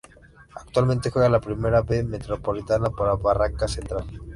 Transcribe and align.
Actualmente 0.55 1.11
juega 1.11 1.29
la 1.29 1.39
Primera 1.39 1.83
B 1.83 2.01
Metropolitana 2.03 2.89
para 2.89 3.13
Barracas 3.13 3.73
Central. 3.73 4.07